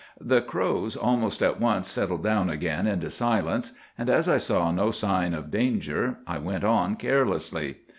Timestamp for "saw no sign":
4.39-5.35